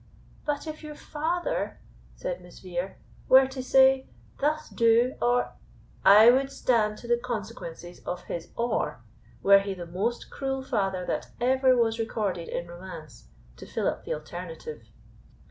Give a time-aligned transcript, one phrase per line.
[0.47, 1.79] "But if your father,"
[2.15, 2.97] said Miss Vere,
[3.29, 5.51] "were to say, Thus do, or"
[6.21, 9.03] "I would stand to the consequences of his OR,
[9.43, 13.27] were he the most cruel father that ever was recorded in romance,
[13.57, 14.87] to fill up the alternative."